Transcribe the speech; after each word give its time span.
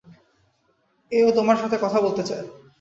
ও 1.11 1.29
তোমার 1.31 1.57
সাথে 1.57 1.77
কথা 1.81 1.99
বলতে 2.01 2.23
চায়। 2.23 2.45